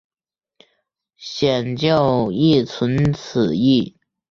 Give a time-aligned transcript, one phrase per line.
[1.15, 3.95] 显教亦存此义。